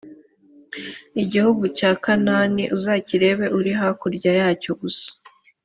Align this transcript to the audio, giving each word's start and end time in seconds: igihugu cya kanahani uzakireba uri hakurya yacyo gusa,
igihugu 1.23 1.63
cya 1.77 1.91
kanahani 2.03 2.63
uzakireba 2.77 3.45
uri 3.57 3.71
hakurya 3.79 4.31
yacyo 4.39 4.71
gusa, 4.81 5.09